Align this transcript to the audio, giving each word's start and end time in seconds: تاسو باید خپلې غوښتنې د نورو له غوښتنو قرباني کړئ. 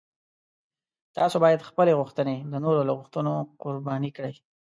تاسو 1.17 1.35
باید 1.45 1.67
خپلې 1.69 1.91
غوښتنې 1.99 2.35
د 2.51 2.53
نورو 2.63 2.81
له 2.87 2.93
غوښتنو 2.99 3.31
قرباني 3.63 4.09
کړئ. 4.17 4.33